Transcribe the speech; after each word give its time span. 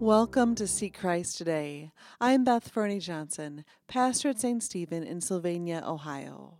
Welcome 0.00 0.54
to 0.54 0.66
Seek 0.66 0.98
Christ 0.98 1.36
Today. 1.36 1.92
I'm 2.22 2.42
Beth 2.42 2.70
Fernie 2.70 3.00
Johnson, 3.00 3.66
pastor 3.86 4.30
at 4.30 4.40
St. 4.40 4.62
Stephen 4.62 5.02
in 5.02 5.20
Sylvania, 5.20 5.84
Ohio. 5.86 6.54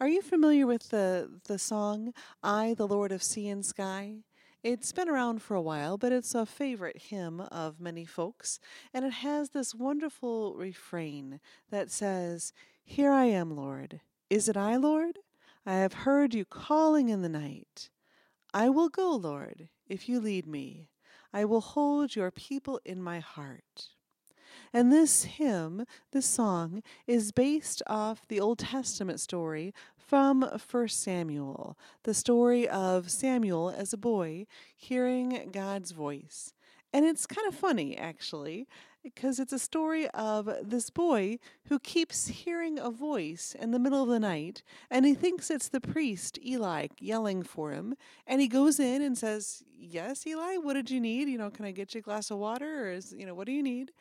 Are 0.00 0.08
you 0.08 0.20
familiar 0.20 0.66
with 0.66 0.88
the, 0.88 1.30
the 1.46 1.60
song, 1.60 2.12
I, 2.42 2.74
the 2.74 2.88
Lord 2.88 3.12
of 3.12 3.22
Sea 3.22 3.48
and 3.50 3.64
Sky? 3.64 4.16
It's 4.64 4.90
been 4.90 5.08
around 5.08 5.42
for 5.42 5.54
a 5.54 5.62
while, 5.62 5.96
but 5.96 6.10
it's 6.10 6.34
a 6.34 6.44
favorite 6.44 7.02
hymn 7.02 7.40
of 7.40 7.78
many 7.78 8.04
folks, 8.04 8.58
and 8.92 9.04
it 9.04 9.12
has 9.12 9.50
this 9.50 9.72
wonderful 9.72 10.56
refrain 10.56 11.38
that 11.70 11.92
says, 11.92 12.52
Here 12.82 13.12
I 13.12 13.26
am, 13.26 13.54
Lord. 13.54 14.00
Is 14.28 14.48
it 14.48 14.56
I, 14.56 14.74
Lord? 14.74 15.20
I 15.64 15.74
have 15.74 15.92
heard 15.92 16.34
you 16.34 16.44
calling 16.44 17.10
in 17.10 17.22
the 17.22 17.28
night. 17.28 17.90
I 18.52 18.70
will 18.70 18.88
go, 18.88 19.14
Lord, 19.14 19.68
if 19.88 20.08
you 20.08 20.18
lead 20.18 20.48
me. 20.48 20.88
I 21.32 21.44
will 21.44 21.60
hold 21.60 22.16
your 22.16 22.30
people 22.30 22.80
in 22.84 23.02
my 23.02 23.20
heart. 23.20 23.88
And 24.72 24.92
this 24.92 25.24
hymn, 25.24 25.84
this 26.12 26.26
song, 26.26 26.82
is 27.06 27.32
based 27.32 27.82
off 27.86 28.26
the 28.28 28.40
Old 28.40 28.58
Testament 28.58 29.20
story 29.20 29.72
from 29.96 30.42
1 30.42 30.88
Samuel, 30.88 31.78
the 32.04 32.14
story 32.14 32.68
of 32.68 33.10
Samuel 33.10 33.70
as 33.70 33.92
a 33.92 33.98
boy 33.98 34.46
hearing 34.76 35.50
God's 35.52 35.92
voice. 35.92 36.52
And 36.96 37.04
it's 37.04 37.26
kind 37.26 37.46
of 37.46 37.54
funny, 37.54 37.94
actually, 37.94 38.66
because 39.02 39.38
it's 39.38 39.52
a 39.52 39.58
story 39.58 40.08
of 40.14 40.48
this 40.62 40.88
boy 40.88 41.38
who 41.66 41.78
keeps 41.78 42.28
hearing 42.28 42.78
a 42.78 42.88
voice 42.88 43.54
in 43.60 43.70
the 43.70 43.78
middle 43.78 44.02
of 44.02 44.08
the 44.08 44.18
night, 44.18 44.62
and 44.90 45.04
he 45.04 45.12
thinks 45.12 45.50
it's 45.50 45.68
the 45.68 45.78
priest, 45.78 46.38
Eli, 46.42 46.86
yelling 46.98 47.42
for 47.42 47.72
him. 47.72 47.96
And 48.26 48.40
he 48.40 48.48
goes 48.48 48.80
in 48.80 49.02
and 49.02 49.18
says, 49.18 49.62
Yes, 49.78 50.26
Eli, 50.26 50.56
what 50.56 50.72
did 50.72 50.90
you 50.90 50.98
need? 50.98 51.28
You 51.28 51.36
know, 51.36 51.50
can 51.50 51.66
I 51.66 51.70
get 51.70 51.94
you 51.94 51.98
a 51.98 52.02
glass 52.02 52.30
of 52.30 52.38
water? 52.38 52.86
Or 52.86 52.92
is, 52.92 53.14
you 53.14 53.26
know, 53.26 53.34
what 53.34 53.44
do 53.44 53.52
you 53.52 53.62
need? 53.62 53.92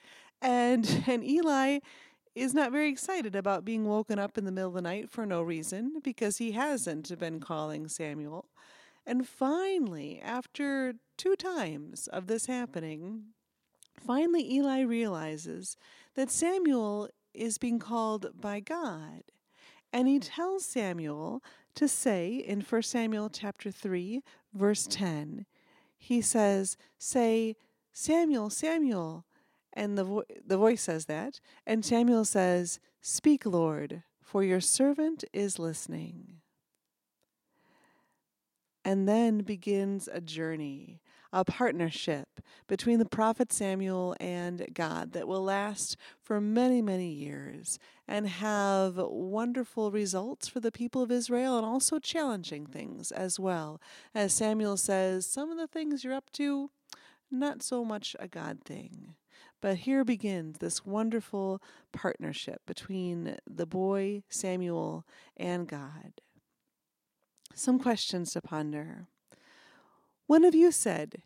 And, 0.41 1.03
and 1.05 1.21
Eli 1.21 1.79
is 2.33 2.53
not 2.53 2.71
very 2.71 2.87
excited 2.87 3.35
about 3.35 3.65
being 3.65 3.83
woken 3.83 4.19
up 4.19 4.37
in 4.37 4.45
the 4.45 4.53
middle 4.53 4.69
of 4.69 4.75
the 4.75 4.81
night 4.81 5.09
for 5.09 5.25
no 5.25 5.41
reason 5.41 5.99
because 6.01 6.37
he 6.37 6.53
hasn't 6.53 7.19
been 7.19 7.41
calling 7.41 7.89
Samuel. 7.89 8.45
And 9.05 9.27
finally, 9.27 10.19
after 10.23 10.95
two 11.17 11.35
times 11.35 12.07
of 12.07 12.27
this 12.27 12.47
happening, 12.47 13.35
Finally, 14.05 14.53
Eli 14.53 14.81
realizes 14.81 15.77
that 16.15 16.29
Samuel 16.29 17.09
is 17.33 17.57
being 17.57 17.79
called 17.79 18.27
by 18.39 18.59
God. 18.59 19.23
And 19.91 20.07
he 20.07 20.19
tells 20.19 20.65
Samuel 20.65 21.41
to 21.75 21.87
say 21.87 22.35
in 22.35 22.61
1 22.61 22.81
Samuel 22.83 23.29
chapter 23.29 23.71
3, 23.71 24.21
verse 24.53 24.87
10, 24.87 25.45
he 25.97 26.21
says, 26.21 26.77
Say, 26.97 27.55
Samuel, 27.91 28.49
Samuel. 28.49 29.25
And 29.73 29.97
the, 29.97 30.03
vo- 30.03 30.23
the 30.45 30.57
voice 30.57 30.83
says 30.83 31.05
that. 31.05 31.39
And 31.65 31.83
Samuel 31.83 32.25
says, 32.25 32.79
Speak, 33.01 33.45
Lord, 33.45 34.03
for 34.21 34.43
your 34.43 34.61
servant 34.61 35.23
is 35.33 35.59
listening. 35.59 36.41
And 38.85 39.09
then 39.09 39.39
begins 39.39 40.07
a 40.07 40.21
journey 40.21 41.01
a 41.35 41.43
partnership 41.43 42.39
between 42.65 42.97
the 42.97 43.05
prophet 43.05 43.51
Samuel 43.51 44.15
and 44.21 44.65
God 44.73 45.11
that 45.11 45.27
will 45.27 45.43
last 45.43 45.97
for 46.23 46.39
many, 46.39 46.81
many 46.81 47.09
years 47.09 47.77
and 48.07 48.25
have 48.25 48.95
wonderful 48.95 49.91
results 49.91 50.47
for 50.47 50.61
the 50.61 50.71
people 50.71 51.01
of 51.01 51.11
Israel 51.11 51.57
and 51.57 51.65
also 51.65 51.99
challenging 51.99 52.65
things 52.65 53.11
as 53.11 53.37
well. 53.37 53.81
As 54.15 54.31
Samuel 54.31 54.77
says, 54.77 55.25
some 55.25 55.51
of 55.51 55.57
the 55.57 55.67
things 55.67 56.05
you're 56.05 56.13
up 56.13 56.31
to, 56.33 56.69
not 57.29 57.61
so 57.61 57.83
much 57.83 58.15
a 58.17 58.29
God 58.29 58.59
thing. 58.63 59.15
But 59.59 59.79
here 59.79 60.05
begins 60.05 60.59
this 60.59 60.85
wonderful 60.85 61.61
partnership 61.91 62.61
between 62.65 63.35
the 63.45 63.65
boy 63.65 64.23
Samuel 64.29 65.05
and 65.35 65.67
God. 65.67 66.21
Some 67.57 67.79
questions 67.79 68.33
to 68.33 68.41
ponder. 68.41 69.07
One 70.27 70.43
of 70.43 70.53
you 70.53 70.73
said, 70.73 71.21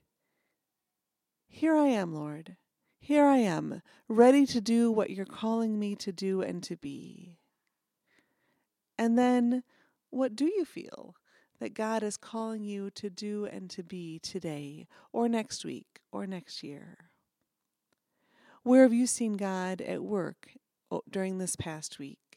Here 1.47 1.75
I 1.75 1.87
am, 1.87 2.13
Lord, 2.13 2.55
here 2.99 3.25
I 3.25 3.37
am, 3.37 3.81
ready 4.07 4.45
to 4.45 4.61
do 4.61 4.91
what 4.91 5.09
you're 5.09 5.25
calling 5.25 5.79
me 5.79 5.95
to 5.95 6.11
do 6.11 6.43
and 6.43 6.61
to 6.61 6.77
be? 6.77 7.39
And 8.95 9.17
then, 9.17 9.63
what 10.11 10.35
do 10.35 10.45
you 10.45 10.65
feel 10.65 11.15
that 11.59 11.73
God 11.73 12.03
is 12.03 12.15
calling 12.15 12.63
you 12.63 12.91
to 12.91 13.09
do 13.09 13.45
and 13.45 13.67
to 13.71 13.81
be 13.81 14.19
today, 14.19 14.87
or 15.11 15.27
next 15.27 15.65
week, 15.65 15.99
or 16.11 16.27
next 16.27 16.61
year? 16.61 17.09
Where 18.61 18.83
have 18.83 18.93
you 18.93 19.07
seen 19.07 19.35
God 19.35 19.81
at 19.81 20.03
work 20.03 20.51
oh, 20.91 21.01
during 21.09 21.39
this 21.39 21.55
past 21.55 21.97
week? 21.97 22.28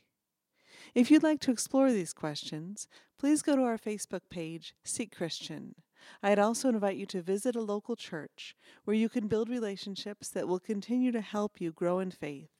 If 0.94 1.10
you'd 1.10 1.22
like 1.22 1.40
to 1.40 1.50
explore 1.50 1.90
these 1.90 2.12
questions, 2.12 2.86
please 3.18 3.40
go 3.40 3.56
to 3.56 3.62
our 3.62 3.78
Facebook 3.78 4.20
page, 4.28 4.74
Seek 4.84 5.16
Christian. 5.16 5.74
I'd 6.22 6.38
also 6.38 6.68
invite 6.68 6.98
you 6.98 7.06
to 7.06 7.22
visit 7.22 7.56
a 7.56 7.62
local 7.62 7.96
church 7.96 8.54
where 8.84 8.96
you 8.96 9.08
can 9.08 9.26
build 9.26 9.48
relationships 9.48 10.28
that 10.30 10.46
will 10.46 10.58
continue 10.58 11.10
to 11.12 11.22
help 11.22 11.60
you 11.60 11.72
grow 11.72 11.98
in 11.98 12.10
faith. 12.10 12.50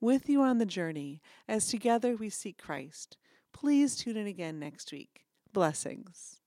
With 0.00 0.28
you 0.28 0.40
on 0.40 0.56
the 0.56 0.64
journey, 0.64 1.20
as 1.46 1.66
together 1.66 2.16
we 2.16 2.30
seek 2.30 2.56
Christ. 2.56 3.18
Please 3.52 3.96
tune 3.96 4.16
in 4.16 4.26
again 4.26 4.58
next 4.58 4.90
week. 4.90 5.26
Blessings. 5.52 6.40